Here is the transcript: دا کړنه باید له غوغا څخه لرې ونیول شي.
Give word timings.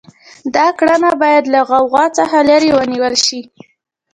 دا 0.55 0.67
کړنه 0.79 1.11
باید 1.23 1.43
له 1.53 1.59
غوغا 1.69 2.05
څخه 2.17 2.37
لرې 2.49 2.69
ونیول 2.77 3.15
شي. 3.25 3.41